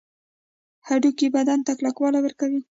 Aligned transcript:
هډوکي 0.87 1.27
بدن 1.35 1.59
ته 1.65 1.71
کلکوالی 1.79 2.19
ورکوي 2.23 2.61